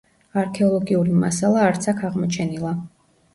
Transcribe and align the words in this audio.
არქეოლოგიური 0.43 1.13
მასალა 1.25 1.61
არც 1.67 1.87
აქ 1.93 2.03
აღმოჩენილა. 2.11 2.73